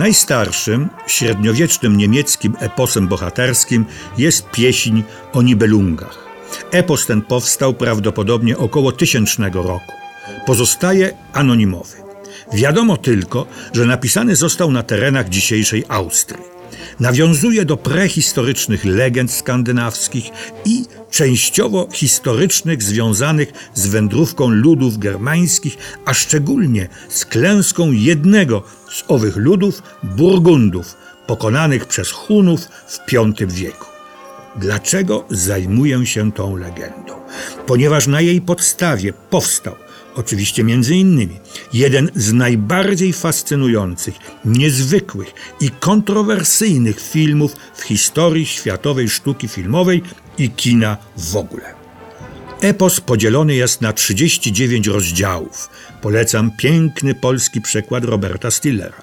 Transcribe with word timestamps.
Najstarszym, 0.00 0.88
średniowiecznym 1.06 1.96
niemieckim 1.96 2.56
eposem 2.58 3.08
bohaterskim 3.08 3.86
jest 4.18 4.50
pieśń 4.50 5.02
o 5.32 5.42
Nibelungach. 5.42 6.18
Epos 6.70 7.06
ten 7.06 7.22
powstał 7.22 7.74
prawdopodobnie 7.74 8.58
około 8.58 8.92
tysięcznego 8.92 9.62
roku. 9.62 9.92
Pozostaje 10.46 11.12
anonimowy. 11.32 11.96
Wiadomo 12.52 12.96
tylko, 12.96 13.46
że 13.72 13.86
napisany 13.86 14.36
został 14.36 14.72
na 14.72 14.82
terenach 14.82 15.28
dzisiejszej 15.28 15.84
Austrii. 15.88 16.59
Nawiązuje 17.00 17.64
do 17.64 17.76
prehistorycznych 17.76 18.84
legend 18.84 19.32
skandynawskich 19.32 20.30
i 20.64 20.84
częściowo 21.10 21.88
historycznych 21.92 22.82
związanych 22.82 23.52
z 23.74 23.86
wędrówką 23.86 24.48
ludów 24.48 24.98
germańskich, 24.98 25.76
a 26.04 26.14
szczególnie 26.14 26.88
z 27.08 27.24
klęską 27.24 27.92
jednego 27.92 28.62
z 28.90 29.04
owych 29.08 29.36
ludów, 29.36 29.82
Burgundów, 30.02 30.94
pokonanych 31.26 31.86
przez 31.86 32.10
Hunów 32.10 32.60
w 32.86 32.98
V 33.12 33.46
wieku. 33.46 33.89
Dlaczego 34.56 35.24
zajmuję 35.30 36.06
się 36.06 36.32
tą 36.32 36.56
legendą? 36.56 37.14
Ponieważ 37.66 38.06
na 38.06 38.20
jej 38.20 38.40
podstawie 38.40 39.12
powstał 39.12 39.74
oczywiście 40.14 40.64
między 40.64 40.94
innymi, 40.94 41.40
jeden 41.72 42.10
z 42.14 42.32
najbardziej 42.32 43.12
fascynujących, 43.12 44.14
niezwykłych 44.44 45.34
i 45.60 45.70
kontrowersyjnych 45.70 47.00
filmów 47.00 47.56
w 47.74 47.82
historii 47.82 48.46
światowej 48.46 49.08
sztuki 49.08 49.48
filmowej 49.48 50.02
i 50.38 50.50
kina 50.50 50.96
w 51.16 51.36
ogóle. 51.36 51.74
Epos 52.60 53.00
podzielony 53.00 53.54
jest 53.54 53.80
na 53.80 53.92
39 53.92 54.86
rozdziałów. 54.86 55.70
Polecam 56.02 56.50
piękny 56.56 57.14
polski 57.14 57.60
przekład 57.60 58.04
Roberta 58.04 58.50
Stillera, 58.50 59.02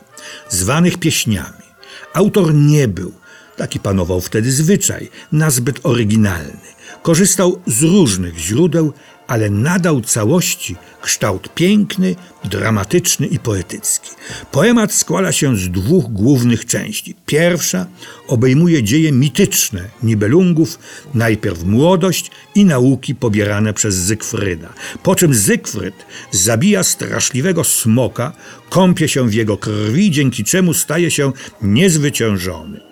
zwanych 0.50 0.98
pieśniami. 0.98 1.68
Autor 2.14 2.54
nie 2.54 2.88
był, 2.88 3.14
taki 3.58 3.80
panował 3.80 4.22
wtedy 4.22 4.52
zwyczaj, 4.52 5.10
nazbyt 5.32 5.80
oryginalny. 5.84 6.68
Korzystał 7.02 7.62
z 7.68 7.84
różnych 7.84 8.38
źródeł 8.38 8.94
ale 9.28 9.50
nadał 9.50 10.02
całości 10.02 10.76
kształt 11.02 11.54
piękny, 11.56 12.16
dramatyczny 12.46 13.28
i 13.28 13.40
poetycki. 13.40 14.10
Poemat 14.52 14.94
składa 14.94 15.32
się 15.32 15.58
z 15.58 15.70
dwóch 15.70 16.06
głównych 16.06 16.66
części. 16.66 17.16
Pierwsza 17.26 17.86
obejmuje 18.28 18.84
dzieje 18.84 19.12
mityczne 19.12 19.90
Nibelungów, 20.04 20.80
najpierw 21.14 21.64
młodość 21.64 22.32
i 22.56 22.66
nauki 22.66 23.16
pobierane 23.16 23.74
przez 23.74 23.96
Zygfryda. 23.96 24.74
Po 25.04 25.16
czym 25.16 25.34
Zygfryd 25.34 26.06
zabija 26.32 26.84
straszliwego 26.84 27.64
smoka, 27.64 28.34
kąpie 28.70 29.08
się 29.08 29.30
w 29.30 29.34
jego 29.34 29.58
krwi, 29.58 30.12
dzięki 30.12 30.44
czemu 30.44 30.74
staje 30.74 31.12
się 31.12 31.32
niezwyciężony. 31.62 32.87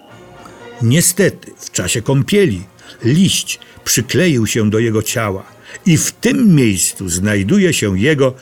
Niestety, 0.81 1.51
w 1.59 1.71
czasie 1.71 2.01
kąpieli 2.01 2.63
liść 3.03 3.59
przykleił 3.85 4.47
się 4.47 4.69
do 4.69 4.79
jego 4.79 5.03
ciała 5.03 5.43
i 5.85 5.97
w 5.97 6.11
tym 6.11 6.55
miejscu 6.55 7.09
znajduje 7.09 7.73
się 7.73 7.99
jego 7.99 8.33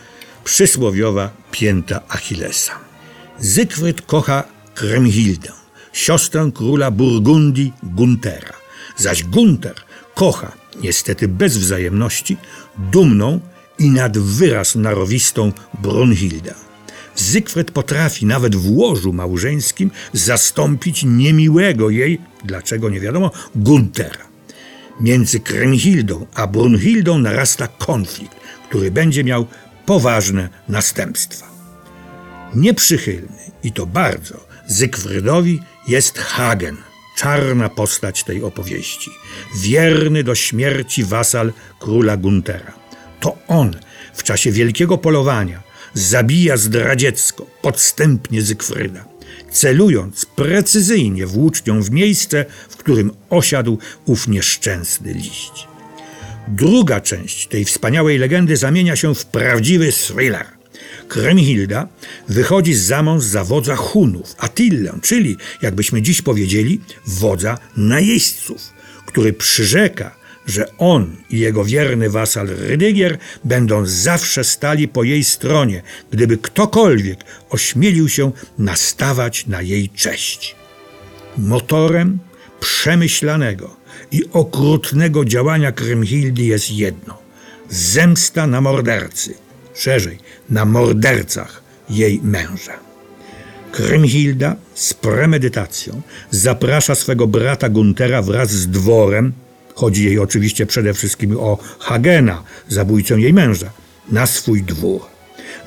przysłowiowa 0.43 1.31
pięta 1.51 2.01
Achillesa. 2.07 2.79
Zygfryd 3.39 4.01
kocha 4.01 4.43
Kremhildę, 4.75 5.51
siostrę 5.93 6.51
króla 6.55 6.91
Burgundii 6.91 7.73
Guntera, 7.83 8.53
zaś 8.97 9.23
Gunter 9.23 9.75
kocha, 10.15 10.51
niestety 10.81 11.27
bez 11.27 11.57
wzajemności, 11.57 12.37
dumną 12.91 13.39
i 13.79 13.89
nad 13.89 14.17
wyraz 14.17 14.75
narowistą 14.75 15.51
Brunhildę. 15.81 16.53
Zygfryd 17.15 17.71
potrafi 17.71 18.25
nawet 18.25 18.55
w 18.55 18.71
łożu 18.71 19.13
małżeńskim 19.13 19.91
zastąpić 20.13 21.03
niemiłego 21.03 21.89
jej, 21.89 22.21
dlaczego 22.43 22.89
nie 22.89 22.99
wiadomo, 22.99 23.31
Guntera. 23.55 24.27
Między 24.99 25.39
Kremhildą 25.39 26.25
a 26.33 26.47
Brunhildą 26.47 27.17
narasta 27.19 27.67
konflikt, 27.67 28.37
który 28.69 28.91
będzie 28.91 29.23
miał 29.23 29.47
poważne 29.85 30.49
następstwa. 30.67 31.47
Nieprzychylny, 32.55 33.51
i 33.63 33.71
to 33.71 33.85
bardzo, 33.85 34.45
Zygfrydowi 34.67 35.59
jest 35.87 36.17
Hagen, 36.17 36.77
czarna 37.17 37.69
postać 37.69 38.23
tej 38.23 38.43
opowieści, 38.43 39.11
wierny 39.57 40.23
do 40.23 40.35
śmierci 40.35 41.03
wasal 41.03 41.53
króla 41.79 42.17
Guntera. 42.17 42.73
To 43.19 43.37
on 43.47 43.75
w 44.13 44.23
czasie 44.23 44.51
wielkiego 44.51 44.97
polowania 44.97 45.72
zabija 45.93 46.57
zdradziecko, 46.57 47.45
podstępnie 47.61 48.41
Zygfryda 48.41 49.13
celując 49.53 50.25
precyzyjnie 50.25 51.27
włócznią 51.27 51.81
w 51.81 51.91
miejsce, 51.91 52.45
w 52.69 52.77
którym 52.77 53.11
osiadł 53.29 53.77
ów 54.05 54.27
nieszczęsny 54.27 55.13
liść. 55.13 55.67
Druga 56.47 57.01
część 57.01 57.47
tej 57.47 57.65
wspaniałej 57.65 58.17
legendy 58.17 58.57
zamienia 58.57 58.95
się 58.95 59.15
w 59.15 59.25
prawdziwy 59.25 59.91
thriller. 59.91 60.45
Kremhilda 61.07 61.87
wychodzi 62.29 62.73
za 62.73 63.03
mąż 63.03 63.23
za 63.23 63.43
wodza 63.43 63.75
Hunów, 63.75 64.35
Attillę, 64.37 64.99
czyli, 65.01 65.37
jakbyśmy 65.61 66.01
dziś 66.01 66.21
powiedzieli, 66.21 66.81
wodza 67.07 67.57
najeźdźców, 67.77 68.73
który 69.05 69.33
przyrzeka, 69.33 70.15
że 70.47 70.77
on 70.77 71.15
i 71.29 71.39
jego 71.39 71.65
wierny 71.65 72.09
wasal 72.09 72.47
Rydygier 72.47 73.17
będą 73.43 73.85
zawsze 73.85 74.43
stali 74.43 74.87
po 74.87 75.03
jej 75.03 75.23
stronie, 75.23 75.81
gdyby 76.11 76.37
ktokolwiek 76.37 77.19
ośmielił 77.49 78.09
się 78.09 78.31
nastawać 78.57 79.47
na 79.47 79.61
jej 79.61 79.89
cześć. 79.89 80.55
Motorem 81.37 82.19
przemyślanego 82.59 83.75
i 84.11 84.23
okrutnego 84.33 85.25
działania 85.25 85.71
Krymhildy 85.71 86.43
jest 86.43 86.71
jedno 86.71 87.17
zemsta 87.69 88.47
na 88.47 88.61
mordercy, 88.61 89.33
szerzej 89.73 90.17
na 90.49 90.65
mordercach 90.65 91.63
jej 91.89 92.19
męża. 92.23 92.79
Krymhilda 93.71 94.55
z 94.73 94.93
premedytacją 94.93 96.01
zaprasza 96.31 96.95
swego 96.95 97.27
brata 97.27 97.69
Guntera 97.69 98.21
wraz 98.21 98.51
z 98.51 98.67
dworem 98.67 99.33
Chodzi 99.75 100.05
jej 100.05 100.19
oczywiście 100.19 100.65
przede 100.65 100.93
wszystkim 100.93 101.37
o 101.39 101.57
Hagena, 101.79 102.43
zabójcę 102.69 103.19
jej 103.19 103.33
męża, 103.33 103.69
na 104.11 104.25
swój 104.25 104.63
dwór. 104.63 105.01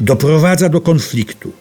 Doprowadza 0.00 0.68
do 0.68 0.80
konfliktu, 0.80 1.52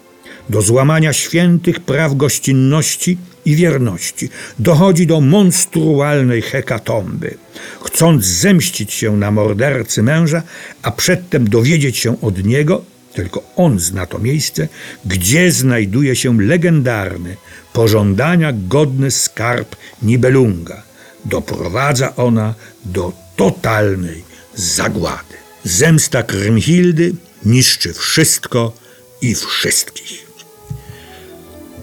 do 0.49 0.61
złamania 0.61 1.13
świętych 1.13 1.79
praw 1.79 2.15
gościnności 2.15 3.17
i 3.45 3.55
wierności. 3.55 4.29
Dochodzi 4.59 5.07
do 5.07 5.21
monstrualnej 5.21 6.41
hekatomby. 6.41 7.37
Chcąc 7.83 8.25
zemścić 8.25 8.93
się 8.93 9.17
na 9.17 9.31
mordercy 9.31 10.03
męża, 10.03 10.43
a 10.81 10.91
przedtem 10.91 11.49
dowiedzieć 11.49 11.97
się 11.97 12.21
od 12.21 12.43
niego, 12.43 12.81
tylko 13.13 13.43
on 13.55 13.79
zna 13.79 14.05
to 14.05 14.19
miejsce, 14.19 14.67
gdzie 15.05 15.51
znajduje 15.51 16.15
się 16.15 16.41
legendarny, 16.41 17.37
pożądania 17.73 18.53
godny 18.67 19.11
skarb 19.11 19.75
Nibelunga– 20.01 20.83
doprowadza 21.25 22.15
ona 22.15 22.53
do 22.85 23.13
totalnej 23.35 24.23
zagłady. 24.55 25.35
Zemsta 25.63 26.23
Krymhildy 26.23 27.13
niszczy 27.45 27.93
wszystko 27.93 28.73
i 29.21 29.35
wszystkich. 29.35 30.25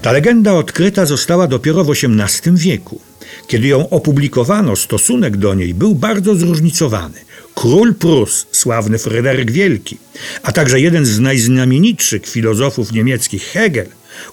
Ta 0.02 0.12
legenda 0.12 0.52
odkryta 0.52 1.06
została 1.06 1.46
dopiero 1.46 1.84
w 1.84 1.90
XVIII 1.90 2.56
wieku. 2.56 3.00
Kiedy 3.46 3.68
ją 3.68 3.88
opublikowano, 3.88 4.76
stosunek 4.76 5.36
do 5.36 5.54
niej 5.54 5.74
był 5.74 5.94
bardzo 5.94 6.34
zróżnicowany. 6.34 7.18
Król 7.54 7.94
Prus, 7.94 8.46
sławny 8.52 8.98
Fryderyk 8.98 9.50
Wielki, 9.50 9.98
a 10.42 10.52
także 10.52 10.80
jeden 10.80 11.06
z 11.06 11.18
najznamienitszych 11.18 12.26
filozofów 12.26 12.92
niemieckich 12.92 13.44
Hegel, 13.44 13.86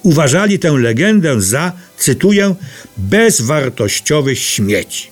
uważali 0.03 0.59
tę 0.59 0.71
legendę 0.71 1.41
za, 1.41 1.71
cytuję, 1.97 2.56
bezwartościowy 2.97 4.36
śmieć. 4.36 5.12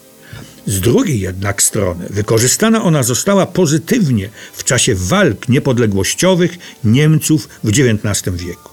Z 0.68 0.79
drugiej 0.79 1.19
jednak 1.19 1.63
strony 1.63 2.06
wykorzystana 2.09 2.83
ona 2.83 3.03
została 3.03 3.45
pozytywnie 3.45 4.29
w 4.53 4.63
czasie 4.63 4.95
walk 4.95 5.50
niepodległościowych 5.50 6.57
Niemców 6.83 7.50
w 7.63 7.69
XIX 7.69 8.35
wieku. 8.35 8.69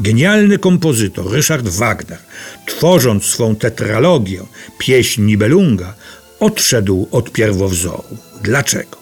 Genialny 0.00 0.58
kompozytor 0.58 1.34
Richard 1.36 1.68
Wagner, 1.68 2.18
tworząc 2.66 3.24
swą 3.24 3.56
tetralogię 3.56 4.40
Pieśń 4.78 5.22
Nibelunga, 5.22 5.94
odszedł 6.40 7.08
od 7.10 7.32
pierwowzoru. 7.32 8.16
Dlaczego? 8.42 8.96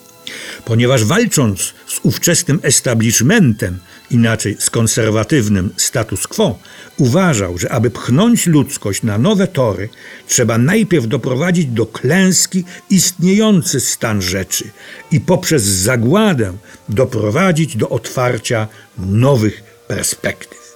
Ponieważ 0.65 1.05
walcząc 1.05 1.61
z 1.87 2.01
ówczesnym 2.03 2.61
establishmentem, 2.63 3.79
inaczej 4.15 4.57
z 4.59 4.71
konserwatywnym 4.71 5.71
status 5.77 6.27
quo, 6.27 6.59
uważał, 6.99 7.59
że 7.59 7.73
aby 7.73 7.91
pchnąć 7.91 8.47
ludzkość 8.47 9.03
na 9.03 9.19
nowe 9.19 9.47
tory, 9.47 9.89
trzeba 10.29 10.59
najpierw 10.59 11.07
doprowadzić 11.07 11.67
do 11.67 11.87
klęski 11.87 12.65
istniejący 12.91 13.81
stan 13.81 14.23
rzeczy 14.23 14.65
i 15.11 15.21
poprzez 15.21 15.63
zagładę 15.63 16.57
doprowadzić 16.89 17.77
do 17.77 17.89
otwarcia 17.89 18.69
nowych 18.99 19.63
perspektyw. 19.89 20.75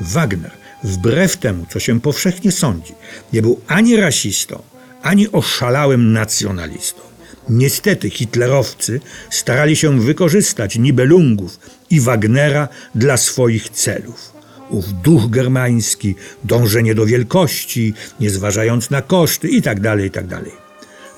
Wagner 0.00 0.50
wbrew 0.84 1.36
temu, 1.36 1.66
co 1.70 1.80
się 1.80 2.00
powszechnie 2.00 2.52
sądzi, 2.52 2.94
nie 3.32 3.42
był 3.42 3.60
ani 3.66 3.96
rasistą, 3.96 4.62
ani 5.02 5.32
oszalałym 5.32 6.12
nacjonalistą. 6.12 7.00
Niestety 7.48 8.10
hitlerowcy 8.10 9.00
starali 9.30 9.76
się 9.76 10.00
wykorzystać 10.00 10.78
Nibelungów 10.78 11.58
i 11.90 12.00
Wagnera 12.00 12.68
dla 12.94 13.16
swoich 13.16 13.68
celów. 13.68 14.32
Ów 14.70 14.92
duch 14.92 15.30
germański, 15.30 16.14
dążenie 16.44 16.94
do 16.94 17.06
wielkości, 17.06 17.94
nie 18.20 18.30
zważając 18.30 18.90
na 18.90 19.02
koszty 19.02 19.48
itd., 19.48 19.96
itd. 20.02 20.40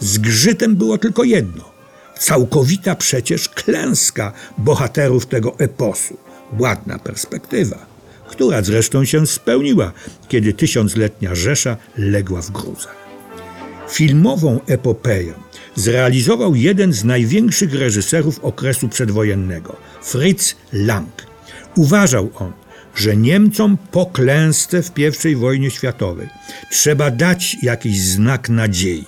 Zgrzytem 0.00 0.76
było 0.76 0.98
tylko 0.98 1.24
jedno. 1.24 1.70
Całkowita 2.18 2.94
przecież 2.94 3.48
klęska 3.48 4.32
bohaterów 4.58 5.26
tego 5.26 5.58
eposu. 5.58 6.16
Ładna 6.58 6.98
perspektywa, 6.98 7.86
która 8.28 8.62
zresztą 8.62 9.04
się 9.04 9.26
spełniła, 9.26 9.92
kiedy 10.28 10.52
tysiącletnia 10.52 11.34
Rzesza 11.34 11.76
legła 11.98 12.42
w 12.42 12.50
gruzach. 12.50 12.96
Filmową 13.88 14.60
epopeję 14.66 15.34
zrealizował 15.78 16.54
jeden 16.54 16.92
z 16.92 17.04
największych 17.04 17.74
reżyserów 17.74 18.44
okresu 18.44 18.88
przedwojennego, 18.88 19.76
Fritz 20.02 20.56
Lang. 20.72 21.26
Uważał 21.76 22.30
on, 22.34 22.52
że 22.94 23.16
Niemcom 23.16 23.78
po 23.90 24.06
klęsce 24.06 24.82
w 24.82 25.26
I 25.26 25.36
wojnie 25.36 25.70
światowej 25.70 26.28
trzeba 26.70 27.10
dać 27.10 27.56
jakiś 27.62 28.00
znak 28.00 28.48
nadziei. 28.48 29.04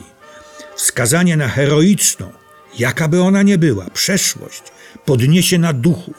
Wskazanie 0.76 1.37
na 1.37 1.49
heroiczną, 1.49 2.31
jaka 2.78 3.08
by 3.08 3.23
ona 3.23 3.43
nie 3.43 3.58
była, 3.58 3.90
przeszłość 3.90 4.62
podniesie 5.05 5.58
na 5.58 5.73
duchu, 5.73 6.14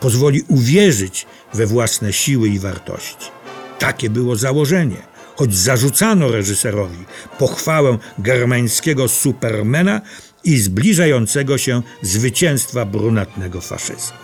pozwoli 0.00 0.42
uwierzyć 0.48 1.26
we 1.54 1.66
własne 1.66 2.12
siły 2.12 2.48
i 2.48 2.58
wartości. 2.58 3.30
Takie 3.78 4.10
było 4.10 4.36
założenie, 4.36 5.15
choć 5.36 5.54
zarzucano 5.54 6.28
reżyserowi 6.28 7.04
pochwałę 7.38 7.98
germańskiego 8.18 9.08
supermena 9.08 10.00
i 10.44 10.56
zbliżającego 10.58 11.58
się 11.58 11.82
zwycięstwa 12.02 12.84
brunatnego 12.84 13.60
faszyzmu. 13.60 14.16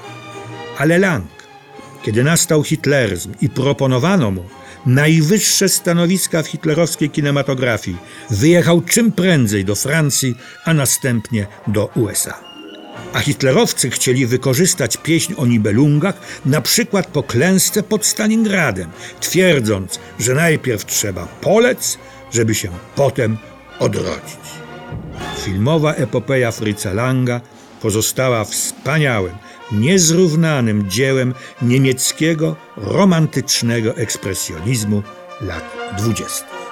Ale 0.78 0.98
Lang, 0.98 1.30
kiedy 2.02 2.24
nastał 2.24 2.64
hitleryzm 2.64 3.32
i 3.40 3.48
proponowano 3.48 4.30
mu 4.30 4.44
najwyższe 4.86 5.68
stanowiska 5.68 6.42
w 6.42 6.46
hitlerowskiej 6.46 7.10
kinematografii, 7.10 7.96
wyjechał 8.30 8.80
czym 8.80 9.12
prędzej 9.12 9.64
do 9.64 9.74
Francji, 9.74 10.34
a 10.64 10.74
następnie 10.74 11.46
do 11.66 11.86
USA. 11.86 12.51
A 13.12 13.20
hitlerowcy 13.20 13.90
chcieli 13.90 14.26
wykorzystać 14.26 14.96
pieśń 14.96 15.34
o 15.36 15.46
Nibelungach 15.46 16.14
na 16.46 16.60
przykład 16.60 17.06
po 17.06 17.22
klęsce 17.22 17.82
pod 17.82 18.06
Stalingradem, 18.06 18.90
twierdząc, 19.20 19.98
że 20.18 20.34
najpierw 20.34 20.86
trzeba 20.86 21.26
polec, 21.26 21.98
żeby 22.32 22.54
się 22.54 22.68
potem 22.96 23.36
odrodzić. 23.78 24.52
Filmowa 25.44 25.94
epopeja 25.94 26.52
Fritza 26.52 26.92
Langa 26.92 27.40
pozostała 27.82 28.44
wspaniałym, 28.44 29.34
niezrównanym 29.72 30.90
dziełem 30.90 31.34
niemieckiego 31.62 32.56
romantycznego 32.76 33.96
ekspresjonizmu 33.96 35.02
lat 35.40 35.64
dwudziestych. 35.98 36.62